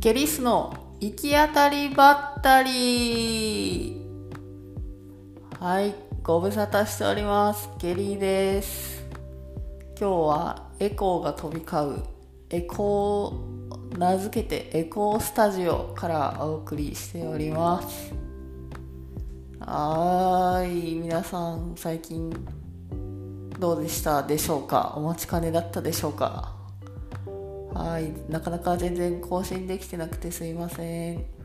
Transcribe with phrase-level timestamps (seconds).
[0.00, 4.00] ケリスの行き当たりばったり
[5.58, 9.04] はいご無沙汰しておりますケリーです
[9.98, 12.04] 今日はエコーが飛び交う
[12.48, 18.14] エコー名付けてエコースタジオからお送りしております
[19.58, 22.30] はーい皆さん最近
[23.58, 26.57] どうでしたでしょうかお待ちかねだったでしょうか
[27.74, 28.12] はい。
[28.30, 31.38] なかなか全然更新できてなくてすいません。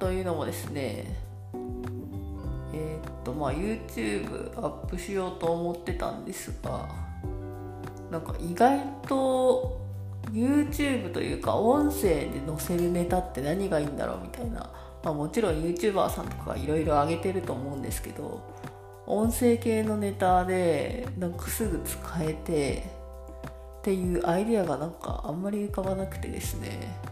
[0.00, 1.04] というのもですね
[2.72, 6.88] えー、っとまあ YouTube アップしようと思ってたんですが
[8.10, 9.78] なんか意外と
[10.32, 14.70] YouTube というか音声で載せるネタって何がいいんだろうみたいな、
[15.04, 18.42] まあ、もちろん YouTuber さんとかいろいろ上げてると思うんですけど
[19.10, 22.84] 音声系のネタでなんかすぐ使えて
[23.80, 27.10] っていうアイデアがなんかあんまり浮かばなくてですね。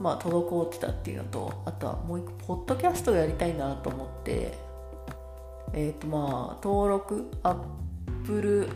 [0.00, 4.52] まあ滞ってたっていうのとあとはもう一個ポッドキャストをやりたいなと思って
[5.72, 8.68] えっ、ー、とまあ登録 Apple、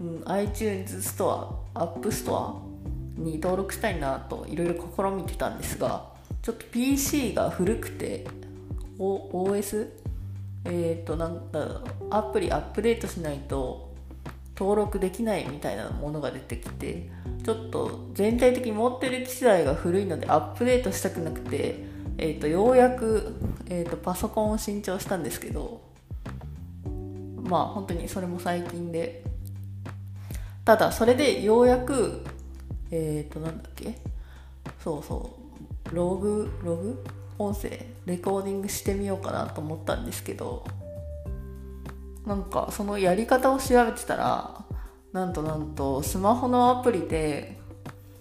[0.00, 6.06] うん、iTunes ストアアップストアに登録したいなといろいろ試みてたんですが
[6.40, 8.26] ちょっと PC が古くて
[8.98, 10.01] OS
[10.64, 13.92] えっ、ー、となんだろうアプリアップデートしないと
[14.56, 17.08] 登録できないみたいなものが出てきて
[17.44, 21.84] ちょっと全体的に持ってる機材が古いのでアップデートしたくなくて、
[22.18, 23.34] えーと、ようやく、
[23.68, 25.80] えーと、パソコンを新調したんですけど
[27.42, 29.24] まあ本当にそれも最近で。
[30.64, 32.22] ただそれでようやく
[32.92, 33.98] えっ、ー、となんだっけ？
[34.78, 35.36] そうそ
[35.90, 35.94] う。
[35.94, 37.04] ログログ？
[37.36, 40.64] 音声レコーディングしてみようかなと思ったんですけど
[42.26, 44.64] なんかそのやり方を調べてたら
[45.12, 47.58] なんとなんとスマホのアプリで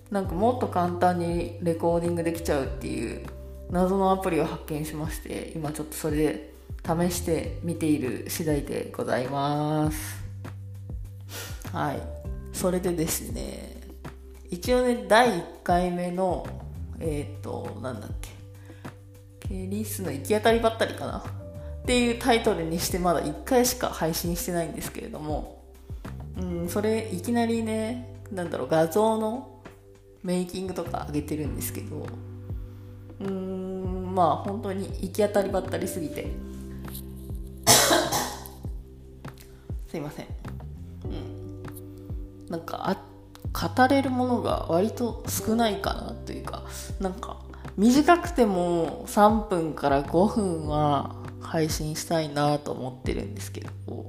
[0.10, 3.26] なんかもっと簡単にレコーディングできちゃうっていう
[3.70, 10.22] 謎のアプリを発見しまして今ちょっとそれで試してみている次第でございます。
[11.72, 12.02] はい。
[12.52, 13.82] それでですね
[14.50, 16.46] 一応ね第1回目の
[17.00, 18.31] えっ、ー、となんだっけ。
[19.52, 21.18] ケリスの行き当たりばったりかな。
[21.18, 25.64] っていうタイトルにしてまだ1回しか配信してないんですけれども、
[26.40, 29.62] うん、それいきなりねなんだろう画像の
[30.24, 32.06] メイキングとか上げてるんですけど。
[33.20, 36.32] うーんまあ本当に行き当たりばったりすぎて。
[39.90, 40.28] すいません。
[41.06, 41.64] うん。
[42.50, 42.98] なんかあ
[43.54, 46.64] 語れるものが割と少ないかなというか。
[47.00, 47.51] なんか
[47.82, 54.06] 短くても3分から5分は配信したいなと思ってるんですけど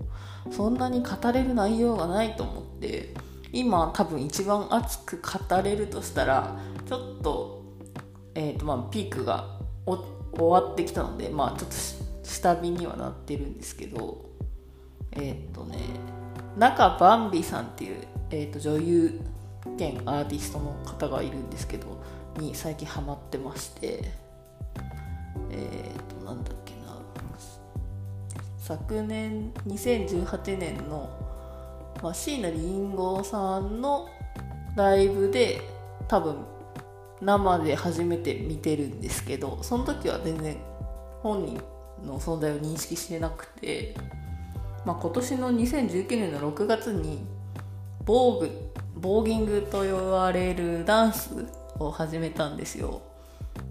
[0.50, 3.15] そんなに語れる内容がないと思って
[3.50, 7.62] 今多分一番熱く語れるとしたらちょっと,、
[8.34, 11.77] えーとまあ、ピークが終わってきたのでまあちょっと
[12.28, 14.27] 下火にはなってるんですけど
[15.12, 15.78] えっ、ー、とね
[16.59, 17.97] 中バンビさんっていう、
[18.28, 19.21] えーと女優
[19.78, 22.03] 兼アーティストの方がいるんですけど
[22.38, 24.04] に最近ハマってまして
[25.50, 26.82] えっ、ー、となんだっけな。
[28.62, 31.10] 昨年2018年の、
[32.00, 34.09] ま、椎名林檎さんの
[34.76, 35.60] ライブで
[36.06, 36.37] 多分
[37.21, 40.56] 生で初めて見てるんですけどその時は全然
[41.22, 41.60] 本人
[42.04, 43.97] の存在を認識してなくて、
[44.87, 47.25] まあ、今年の2019年の6月に
[48.04, 51.31] ボーグボーギングと言われるダンス
[51.87, 53.03] を始めたんですよ。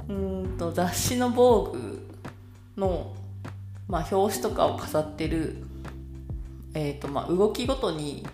[0.07, 2.07] うんと雑誌の防具
[2.77, 3.13] の、
[3.87, 5.63] まあ、表紙とかを飾ってる、
[6.73, 8.25] えーとまあ、動きごとに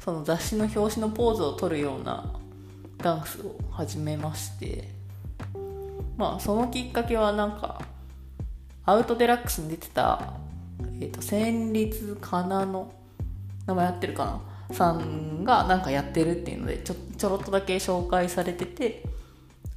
[0.00, 2.32] その雑誌の表紙のポーズを取るような
[2.98, 4.88] ダンスを始めまして
[6.16, 7.82] まあそのきっかけはなんか
[8.84, 10.34] アウトデラックスに出てた、
[11.00, 12.92] えーと、戦慄かなの
[13.66, 14.40] 名前やってるかな？
[14.74, 19.04] さんがなんかやってるっていうのでちょちょろっとだけ紹介されてて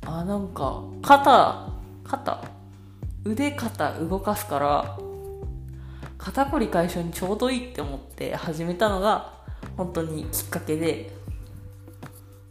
[0.06, 1.70] あなんか肩
[2.04, 2.42] 肩？
[3.26, 4.98] 腕肩動かすから
[6.18, 9.34] 肩こり解消にちょうどいいって思って始めたのが
[9.78, 11.12] 本当にきっかけで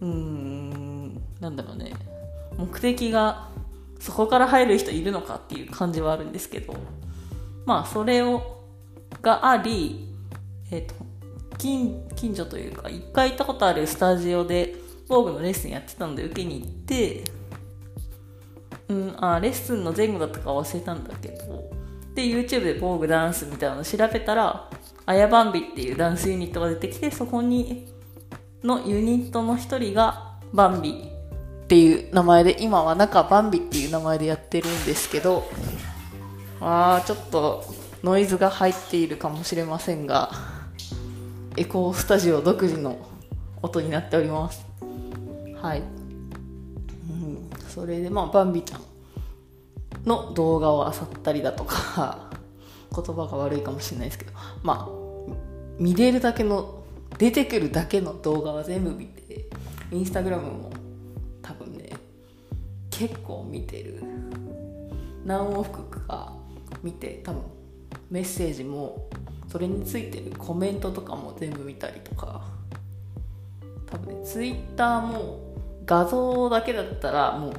[0.00, 1.92] うーんなんだろうね。
[2.56, 3.48] 目的が
[4.00, 6.74] そこから入る人いるのかっていう感じはあるんですけど
[7.64, 8.62] まあそれを
[9.22, 10.08] があり
[10.70, 10.94] えっ、ー、と
[11.56, 14.74] 近近所というか一回行ったことあるスタジオで
[15.08, 17.24] 防具のレッスンやってたので受けに行って
[18.88, 21.78] うん、あレッスンの前後だったか忘れたんだけど。
[22.14, 24.68] で YouTube で防具ダンスみたいなの調べたら
[25.06, 27.86] あやばんびっていうダンスユニットが出てきてそこに
[28.64, 31.12] のユニットの一人がバンビ
[31.64, 35.48] っていう名前で今は中バンビっていう名前でやってるんですけど
[36.60, 37.64] あーちょっと
[38.02, 40.32] ノイズが入っているかもしれませんが
[41.56, 42.98] エコースタジオ独自の
[43.62, 44.64] 音になっております。
[45.60, 45.82] はい、
[47.68, 48.80] それでまあバンビちゃん
[50.04, 52.30] の動画を漁ったりだとか
[52.94, 54.32] 言葉が悪いかもしれないですけど
[54.62, 55.32] まあ
[55.78, 56.82] 見れるだけの
[57.18, 59.48] 出てくるだけの動画は全部見て
[59.92, 60.70] インスタグラムも
[61.42, 61.90] 多分ね
[62.90, 64.02] 結構見てる。
[65.28, 66.32] 何往復か
[66.82, 67.42] 見て多分
[68.10, 69.08] メッセージも
[69.46, 72.46] それについてるコメントとかも全部見たりとか
[73.86, 75.47] 多分ねツイッターも
[75.88, 77.52] 画像だけだったらもう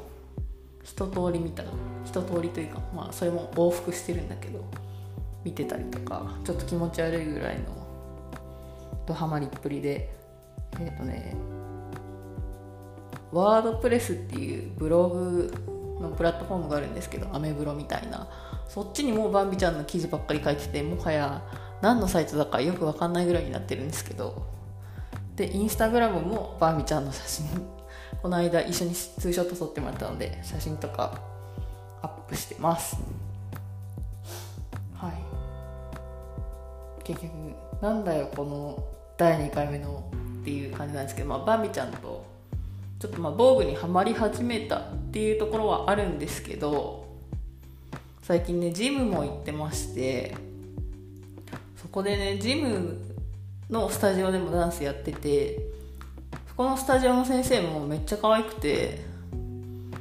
[0.84, 1.64] 一通り見た
[2.06, 4.64] 一通りというかまあそれも往復してるんだけど
[5.44, 7.66] 見てたりとかちょっと気持ち悪いぐらいの
[9.08, 10.14] ドハマりっぷりで
[10.80, 11.36] えっ、ー、とね
[13.32, 15.54] ワードプレスっていうブログ
[16.00, 18.28] のプラットフォームがあるんですけどアメブロみたいな。
[18.70, 21.42] そっちにもうバンビちゃんの記事ばっかり書いててもはや
[21.82, 24.46] 何のサイトだかよく分かんないぐらいになってるんですけど
[25.36, 27.79] でインスタグラムもバンビちゃんの写真
[28.22, 31.20] この間一緒にツーショット撮ってもらったので写真とか
[32.02, 32.98] アップしてます。
[34.96, 35.14] はい。
[37.04, 37.32] 結局
[37.82, 38.84] なんだよこの
[39.18, 40.04] 第2回目の
[40.42, 42.26] っていう感じなんですけど、まあ、バンビちゃんと
[43.00, 47.08] ちょっとまあ防具にはまり始めたっていうところはあるんですけど
[48.22, 50.36] 最近ねジムも行ってまして
[51.78, 52.98] そこでねジム
[53.70, 55.69] のスタジオでもダンスやってて
[56.60, 59.00] このスタジオの先生もめっちゃ可愛くて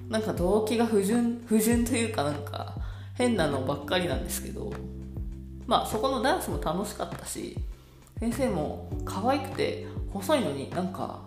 [0.08, 2.74] なんか動機が不純不純というかなんか
[3.14, 4.72] 変なのばっかりなんですけど
[5.68, 7.56] まあそこのダンスも楽しかったし
[8.18, 11.20] 先生も可愛くて細いのになんか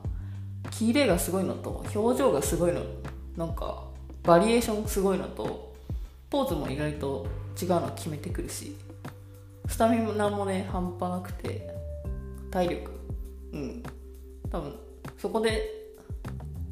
[0.70, 2.82] キレがすごいのと表情がすごいの
[3.38, 3.86] なんか
[4.24, 5.74] バリエーションすごいのと
[6.30, 7.26] ポーズも意外と
[7.58, 8.76] 違うの決めてくるし
[9.70, 11.70] スタミナもね半端なくて
[12.52, 12.92] 体力。
[13.54, 13.84] うん。
[14.52, 14.91] 多分
[15.22, 15.70] そこで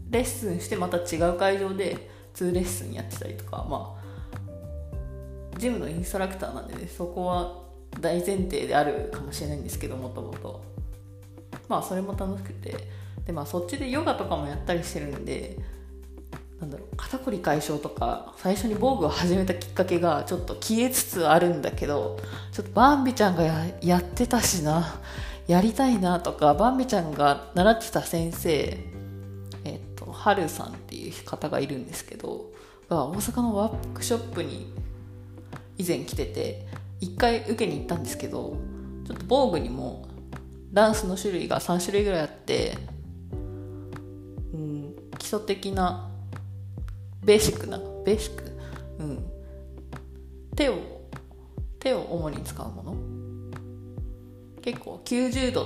[0.10, 7.62] レッスンしてまた違う会場で2レッスンやってたりとかまあジムのインストラクターなんでねそこは
[8.00, 10.62] 大前提であるかもしれないんですけどもともと。
[11.68, 12.76] まあそれも楽しくて。
[13.26, 15.56] でまあそっちでヨガとかもやったりしてるんで
[16.60, 22.18] なんだろう肩こり解消とか最初に防具を始めたきっかけがちょっと消えつつあるんだけど
[22.52, 25.00] ちょっとバンビちゃんがやってたしな。
[25.50, 28.78] やりたいなとかバンビちゃんが習ってた先生
[29.64, 32.52] えっとはるさんっていう方がいるんですけど
[32.88, 34.72] が大阪のワークショップに
[35.80, 36.68] 以前来てて
[37.02, 38.58] 1回受けに行ったんですけど
[39.08, 40.08] ちょっと防具にも
[40.72, 42.78] ダンスの種類が3種類ぐらいあって、
[44.54, 46.12] うん、基礎的な
[47.24, 48.44] ベーシックなベーシック？
[49.00, 49.26] うん。
[50.56, 50.76] 手を
[51.80, 53.19] 手を主に使うもの？
[54.62, 55.66] 結構90度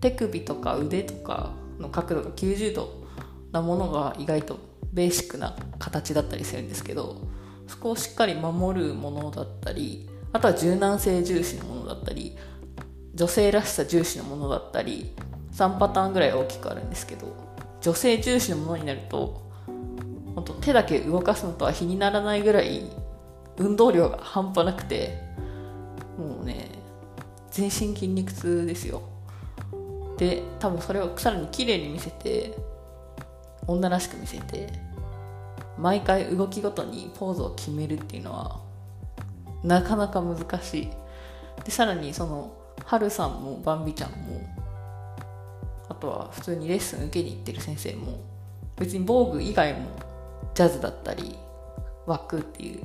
[0.00, 3.04] 手首とか腕とかの角度が90度
[3.52, 4.58] なものが意外と
[4.92, 7.22] ベーシックな形だったりするんですけど
[7.66, 12.36] そこをしっかり守るものだったりあとは柔軟性重視のものだったり
[13.14, 15.12] 女性らしさ重視のものだったり
[15.52, 17.34] 3パターンぐらい大きくあるんですけど
[17.80, 19.44] 女性重視のものになると
[20.34, 22.82] 本当手だけ動かすのとは比にならないぐらい
[23.56, 25.20] 運動量が半端なくて
[26.18, 26.73] もうね
[27.54, 29.00] 全身筋肉痛ですよ。
[30.18, 32.56] で多分それをさらに綺麗に見せて
[33.66, 34.68] 女らしく見せて
[35.78, 38.60] 毎回動きごとにポーズを決めるっていうのは
[39.62, 40.88] なかなか難しい。
[41.64, 44.16] でさらにそのはるさんもバンビちゃんも
[45.88, 48.18] あとは普通にレッスン受けに行ってる先生も
[48.76, 49.90] 別に防具以外も
[50.54, 51.36] ジャズだったり
[52.06, 52.80] ワックっていう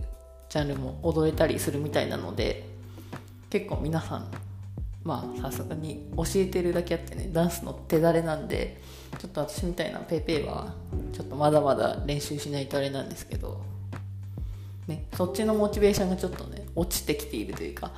[0.47, 2.69] ジャンルも踊れたりするみたいなので
[3.49, 4.48] 結構皆さん
[5.03, 8.81] まあさすがに教えてるだけあってねダンスの手だれなんで
[9.17, 10.73] ちょっと私みたいな PayPay は
[11.13, 13.61] ちょっとまだまだ練習しないとあれなんですけど、
[14.87, 17.91] ね、そっちのモチベーションがちょっとね落ちてきているというか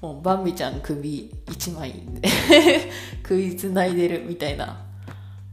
[0.00, 2.28] もうバンビちゃん首1枚で
[3.22, 4.84] 食いつないでるみたいな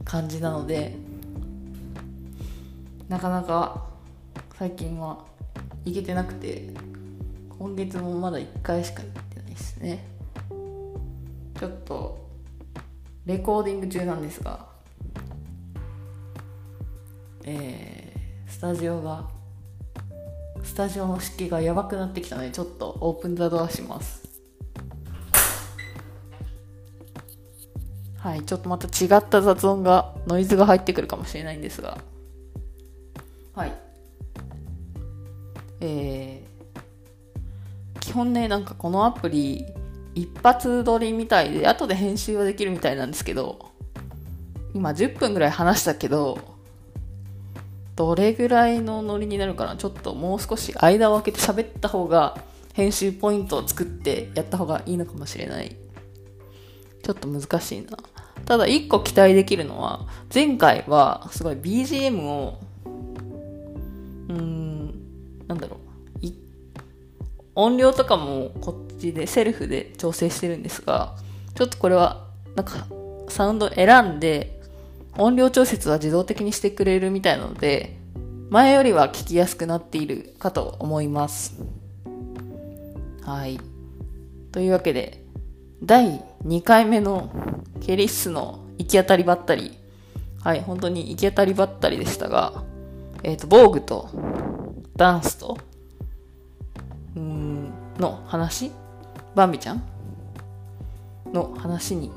[0.04, 0.94] 感じなので
[3.08, 3.86] なかなか
[4.58, 5.24] 最近は
[5.84, 6.70] 行けてなくて
[7.58, 10.11] 今月もまだ1回しか行ってないですね。
[11.62, 12.18] ちょっと
[13.24, 14.66] レコーディング中なんですが
[17.44, 19.28] えー、スタジオが
[20.64, 24.28] スタジオの湿気がやばくなってきたのでちょっとオープンザドアします
[28.18, 31.98] はい、ちょっとまた違った雑音が、ノイズが入ってくるかもしれないんですが。
[33.52, 33.72] はい。
[35.80, 39.66] えー、基本ね、なんかこのアプリ、
[40.14, 43.70] 一発撮りみたいで、後で編集はできるみたいなんですけど、
[44.74, 46.38] 今10分ぐらい話したけど、
[47.96, 49.76] どれぐらいのノリになるかな？
[49.76, 52.38] ちょっともう少し間を空けて喋った方が、
[52.72, 55.76] 編集ポイントを作ってやった方がいいのかもしれない。
[57.02, 57.98] ちょっと難しいな。
[58.46, 62.60] ただ一個期待できるのは、前回はすごい BGM を、
[67.54, 71.16] 音量とかもこっちでセルフで調整してるんですが、
[71.54, 72.86] ちょっとこれは、なんか、
[73.28, 74.60] サウンド選んで、
[75.18, 77.98] 音量調節は自動的にしてくれるみたいなので、
[78.50, 81.54] 前よりは聞きやすくなっているかと思います。
[83.22, 83.58] はい。
[84.50, 85.24] というわけで、
[85.82, 87.30] 第2回目の
[87.80, 89.78] ケリッスの行き当たりばったり。
[90.42, 92.64] はい、本当に行き当たりばったりでしたが、
[93.22, 94.08] えっ、ー、と、防具と
[94.96, 95.56] ダンスと、
[98.02, 98.72] の話？
[99.36, 99.82] バンビちゃん？
[101.32, 102.10] の話に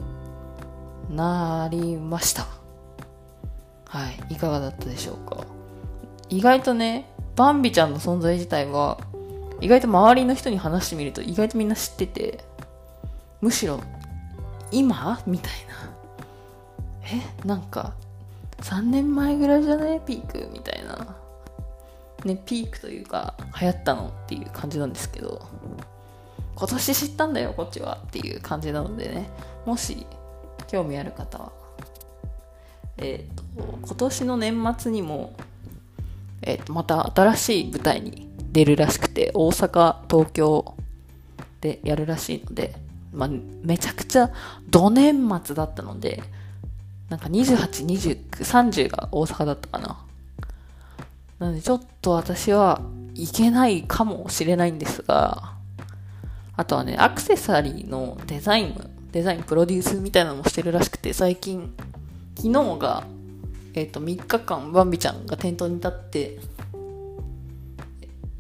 [1.12, 2.48] なりました。
[3.86, 5.46] はい、いかがだったでしょうか？
[6.28, 8.98] 意外とね、バンビちゃんの存在自体は、
[9.62, 12.44] 意外と周りの人に話してみると意外とみんな知ってて、
[13.40, 13.80] むしろ
[14.72, 15.22] 今？
[15.28, 17.20] みたいな。
[17.44, 17.48] え？
[17.48, 17.94] なんか、
[18.62, 20.50] 3年前ぐらいじゃねピーク？
[20.52, 21.16] みたいな。
[22.26, 25.48] ね、ピークというか、流行ったのっていう感じなんですけど、
[26.56, 29.30] 今年知ったんだよ、こっちはっていう感じなのでね、
[29.66, 30.06] もし
[30.68, 31.52] 興味ある方は、
[32.98, 33.44] えっ、ー、と、
[33.86, 35.34] 今年の年末にも、
[36.42, 40.76] えっ、ー、と、また新しい舞台に出るらしくて、大阪、東京
[41.60, 42.74] でやるらしいので、
[43.12, 43.30] まあ、
[43.64, 44.32] めちゃくちゃ
[44.70, 46.24] 土年末だったので、
[47.10, 50.06] なんか28、29、30が大阪だったかな。
[51.40, 52.82] なのでちょっと私は
[53.14, 55.55] 行けないかもしれないんですが、
[56.58, 61.74] あとはね、アクセサリーのデザイン、デザインプロデュースみたいなのもしてるらしくて、最近、
[62.38, 63.06] 昨日が、
[63.74, 66.40] えっ、ー、と、3日間、バンビちゃんが店頭に立って、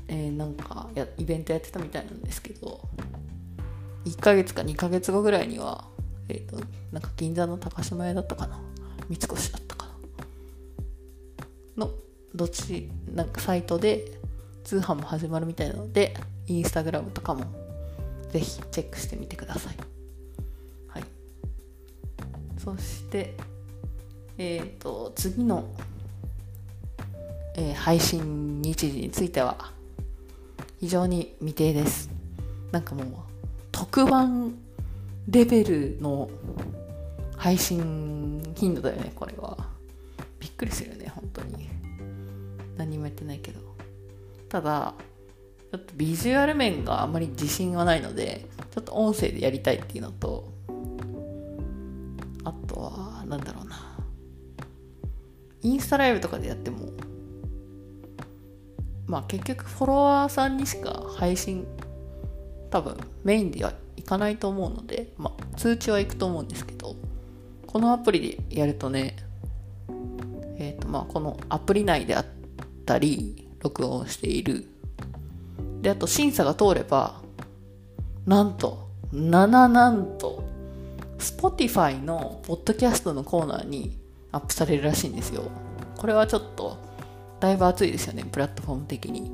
[0.08, 2.80] えー、なんかや、イベントやってたみたいなんですけど、
[4.06, 5.86] 1ヶ月か2ヶ月後ぐらいには、
[6.30, 6.58] えっ、ー、と、
[6.94, 8.60] なんか銀座の高島屋だったかな
[9.10, 9.88] 三越だったか
[11.76, 11.92] なの、
[12.34, 14.20] どっち、なんかサイトで
[14.64, 16.16] 通販も始まるみたいなので、
[16.48, 17.65] インスタグラムとかも
[18.36, 19.78] ぜひチェックしてみてください。
[20.90, 21.04] はい。
[22.58, 23.34] そして、
[24.38, 25.74] えっ、ー、と、次の、
[27.56, 29.72] えー、配信日時については、
[30.82, 32.10] 非常に未定です。
[32.74, 33.06] なんかもう、
[33.72, 34.54] 特番
[35.30, 36.30] レベルの
[37.38, 39.58] 配信頻度だよね、これは。
[40.42, 41.70] びっくりするよね、本当に。
[42.76, 43.62] 何もやってないけど。
[44.50, 44.94] ただ、
[45.76, 50.50] ちょっとビジュアル面があまり自信がないので、ちょっと音声でやりたいっていうのと、
[52.46, 53.98] あとは、なんだろうな。
[55.64, 56.92] インスタライブとかでやっても、
[59.06, 61.68] まあ結局フォロワーさんにしか配信
[62.72, 66.96] 多分メインではいかないと思うので、まあ、通知は行くと思うんですけど、
[67.68, 69.18] このアプリでやるとね、
[70.58, 72.26] えっ、ー、とまあこのアプリ内であっ
[72.86, 74.70] たり、録音している。
[75.86, 77.22] で、あと審査が通れば、
[78.26, 80.44] なんと、7なんと、
[81.20, 83.96] Spotify のポッドキャストのコーナーに
[84.32, 85.44] アップされるらしいんですよ。
[85.96, 86.80] これはちょっと、
[87.40, 89.30] だいぶ熱いですよね、プラットフォーム的に。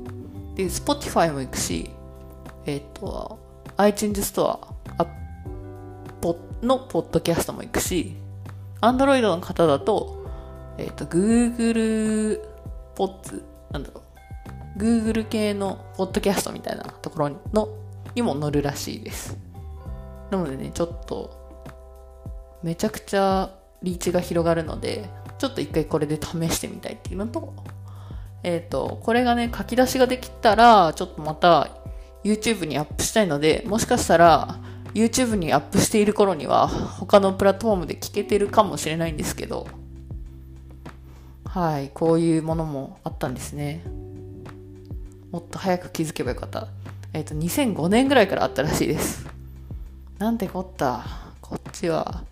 [0.54, 1.88] で、Spotify も行くし、
[2.66, 3.38] えっ、と、
[3.78, 5.06] iTunes ストア
[6.60, 8.14] のポッドキャストも行くし、
[8.82, 10.26] Android の方だと、
[10.76, 12.42] えっ、と、Google
[12.94, 14.01] ポッツなんだろう。
[14.76, 17.68] Google 系のポッドキャストみたいなところの
[18.14, 19.38] にも載るらしいです。
[20.30, 21.30] なのでね、ちょっと、
[22.62, 23.50] めちゃくちゃ
[23.82, 27.52] リーチが広がるので、ちょっと一回これで試してみたいっていうのと、
[28.42, 31.68] えっ、ー、と、これがね、書き出しができたら、ちょっとまた
[32.24, 34.58] YouTube にアップしたいので、もしかしたら
[34.94, 39.66] YouTube にアップしている頃には他のプラットフォームで聞けてるかもしれないんですけど、
[41.44, 43.84] はい、こういうものもあったんですね。
[45.32, 46.68] もっと早く気づけばよかった。
[47.12, 49.26] えっ、ー、と、2005年ぐらいからあったらしいです。
[50.18, 51.04] なんてこった？
[51.40, 52.22] こっちは。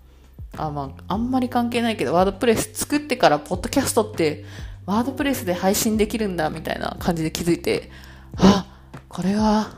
[0.56, 4.44] あ、まあ、あんまり関係ないけど、ワードプレス作ってから、ポッドキャストって、
[4.86, 7.90] ワードプレスで配信できるんだ、みたいな感じで気づいて、
[8.36, 8.66] あ、
[9.08, 9.74] これは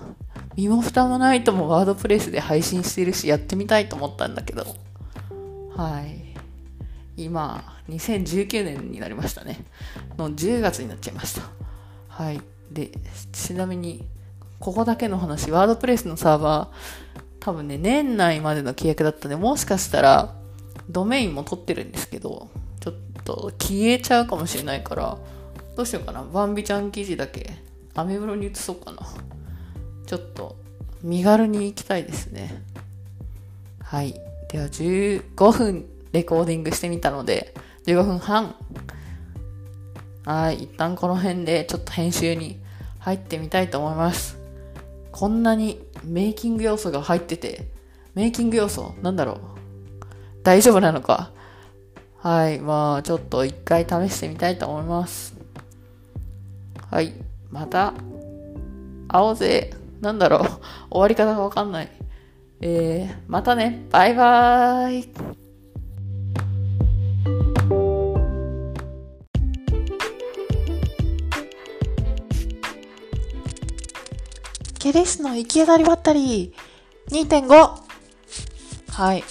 [0.56, 4.66] 身も蓋もないともワードプレスで配信してるしやってみたいと思ったんだけど
[5.74, 6.34] はい
[7.16, 9.64] 今2019年になりましたね
[10.18, 11.42] の10月になっちゃいました
[12.08, 12.40] はい
[12.72, 12.90] で
[13.32, 14.06] ちなみに
[14.58, 20.34] ここだけの話ワードプレスのサーバー多分ね年内までの契約だったんでもしかしたら
[20.88, 22.48] ドメインも取ってるんですけど
[22.80, 25.18] ちょっと消えちゃうかもしれないから
[25.76, 26.22] どうしようかな。
[26.22, 27.54] バンビちゃん記事だけ
[27.94, 28.98] アメブロに移そうかな。
[30.06, 30.56] ちょっと
[31.02, 32.62] 身軽に行きたいですね。
[33.82, 34.14] はい。
[34.50, 37.54] では15分レコーディングしてみたので
[37.86, 38.54] 15分半
[40.24, 42.60] はい一旦この辺でちょっと編集に
[43.00, 44.38] 入ってみたいと思います
[45.10, 47.66] こんなにメイキング要素が入ってて
[48.14, 49.36] メイキング要素なんだろう？
[50.42, 51.30] 大丈夫なのか？
[52.18, 55.34] はい、まあちょっと一回試してみたいと思います。
[56.90, 57.14] はい、
[57.50, 57.94] また
[59.08, 59.72] 会おうぜ。
[60.00, 60.40] なんだろう？
[60.90, 61.88] 終わり方がわかんない。
[62.60, 63.86] えー、またね。
[63.90, 65.41] バイバーイ。
[74.82, 76.52] ケレスの行き当たりばったり
[77.10, 77.52] 2.5
[78.90, 79.22] はい。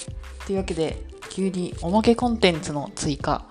[0.46, 3.46] というわけで、急におまけコンテンツの追加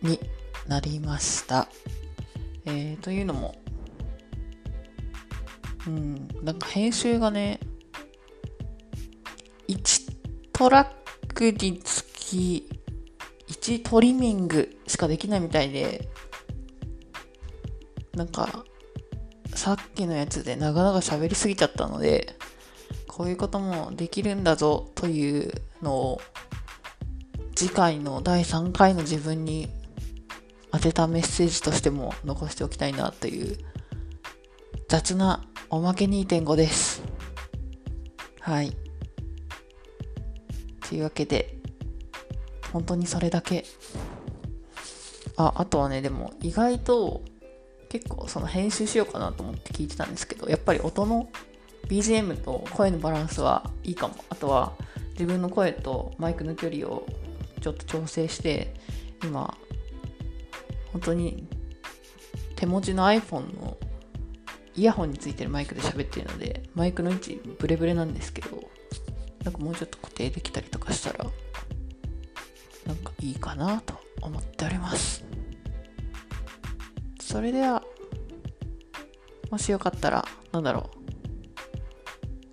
[0.00, 0.18] に
[0.66, 1.68] なりました。
[2.64, 3.54] えー、というのも、
[5.86, 7.60] うん、なんか編集がね、
[9.68, 10.10] 1
[10.54, 12.66] トラックにつき
[13.48, 16.08] 1トリミングしかできないみたいで、
[18.14, 18.64] なんか、
[19.60, 22.34] さっきのやつで長々喋りすぎちゃったので、
[23.06, 25.52] こういうこともできるんだぞという
[25.82, 26.20] のを
[27.54, 29.68] 次回の第3回の自分に
[30.72, 33.58] 当てたメッセージとしても残しておきたいなという
[34.88, 37.02] 雑なおまけ2.5です。
[38.40, 38.74] はい。
[40.88, 41.58] というわけで、
[42.72, 43.66] 本当にそれだけ。
[45.36, 47.20] あ、あとはね、でも意外と
[47.90, 51.28] 結構その編集しようかなと思って聞いてたんですけど、やっぱり音の
[51.88, 54.14] BGM と声のバランスはいいかも。
[54.30, 54.72] あとは
[55.12, 57.06] 自分の声とマイクの距離を
[57.60, 58.74] ちょっと調整して
[59.22, 59.54] 今
[60.92, 61.46] 本当に
[62.56, 63.76] 手持ちの iPhone の
[64.74, 68.62] イヤホンについてるマイクで喋ってるのでマイクの位置ブレブレなんですけど
[69.44, 71.26] なんかもうちょっと固定できたりとかしたら
[72.86, 75.24] なんかいいかなと思っております
[77.30, 77.80] それでは
[79.52, 80.90] もしよかったらなんだろ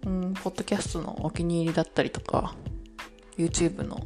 [0.06, 2.56] ううん、ポッドキャストのお気に入りだったりとか、
[3.38, 4.00] YouTube の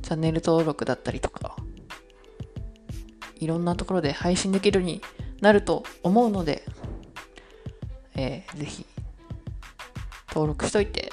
[0.00, 1.56] チャンネル登録だったりとか、
[3.34, 5.02] いろんなところで配信できるように
[5.42, 6.64] なると思うので、
[8.14, 8.86] えー、ぜひ
[10.28, 11.10] 登録しといて、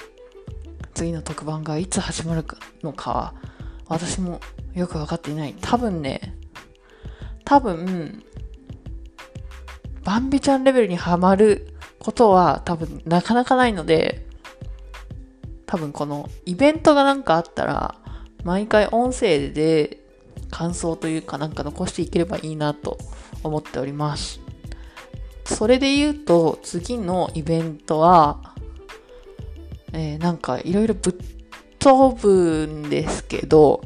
[0.93, 2.45] 次の特番がいつ始まる
[2.84, 3.34] のかは、
[3.88, 4.39] 私も
[4.76, 5.56] よくわかっていない。
[5.60, 6.38] 多分ね、
[7.43, 8.24] 多分、
[10.12, 14.28] バンビちゃんレベルにはまることは多分なかなかないので、
[15.65, 17.95] 多分このイベントがなんかあったら、
[18.43, 20.04] 毎回音声で
[20.50, 22.97] 感想というかなんか残していければいいなと
[23.41, 24.41] 思っております。
[25.45, 28.54] それで言うと、次のイベントは、
[29.93, 31.15] えー、なんかいろいろぶっ
[31.80, 33.82] 飛ぶんですけど、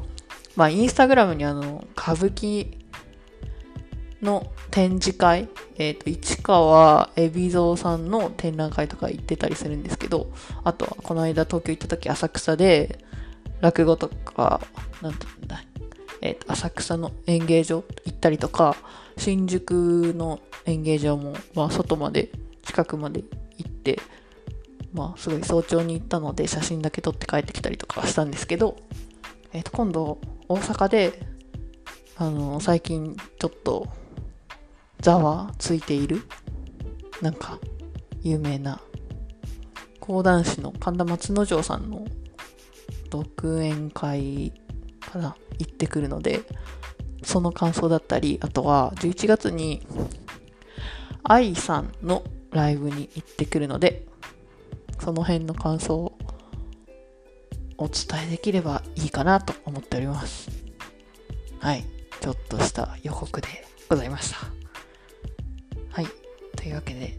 [0.56, 2.78] まあインスタグラムにあの、歌舞伎
[4.20, 10.32] の展示会、えっ、ー、と、市川海老蔵さんの展覧会とか行ってたりするんですけど、
[10.64, 13.04] あとは、この間東京行った時浅草で、
[13.60, 14.60] 落語とか、
[15.02, 15.62] なんて言うんだ、
[16.22, 18.76] えっ、ー、と、浅草の演芸場行ったりとか、
[19.18, 22.30] 新宿の演芸場も、まあ、外まで、
[22.62, 23.22] 近くまで
[23.58, 24.00] 行って、
[24.92, 28.76] まあ、すごい早朝に行ったので、写真だけ撮って帰ってきたりとかしたんですけど、
[29.52, 31.20] えっ、ー、と、今度、大阪で、
[32.16, 33.88] あの、最近ちょっと
[35.00, 36.22] ざわついている？
[37.22, 37.58] なんか
[38.22, 38.80] 有名な。
[40.00, 42.06] 講談師の神田松之丞さんの
[43.10, 44.52] 独演会
[45.00, 46.42] から行ってくるので
[47.24, 49.84] その感想だったりあとは11月に
[51.24, 54.06] 愛さんのライブに行ってくるので
[55.00, 56.16] その辺の感想を
[57.78, 60.48] お伝えできればいいかなと思っております。
[61.58, 61.84] はい。
[62.20, 63.48] ちょっとした予告で
[63.88, 64.65] ございました。
[66.66, 67.16] というわけで、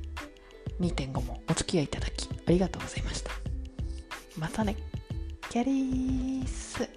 [0.81, 3.31] 2.5もお付き合いいただきありがとうございました。
[4.38, 4.75] またね。
[5.49, 6.89] キャリース。